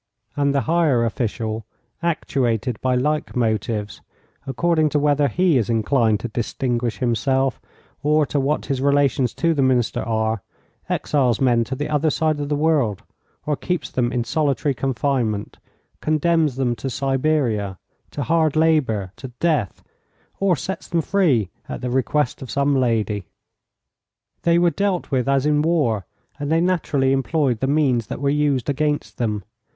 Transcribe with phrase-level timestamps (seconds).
[0.35, 1.63] And the higher official,
[2.01, 4.01] actuated by like motives,
[4.47, 7.61] according to whether he is inclined to distinguish himself,
[8.01, 10.41] or to what his relations to the minister are,
[10.89, 13.03] exiles men to the other side of the world
[13.45, 15.59] or keeps them in solitary confinement,
[15.99, 17.77] condemns them to Siberia,
[18.09, 19.83] to hard labour, to death,
[20.39, 23.25] or sets them free at the request of some lady.
[24.41, 26.07] They were dealt with as in war,
[26.39, 29.43] and they naturally employed the means that were used against them.